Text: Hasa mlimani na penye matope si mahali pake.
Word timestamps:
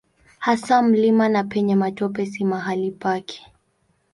Hasa 0.39 0.81
mlimani 0.81 1.33
na 1.33 1.43
penye 1.43 1.75
matope 1.75 2.25
si 2.25 2.43
mahali 2.45 2.91
pake. 2.91 3.51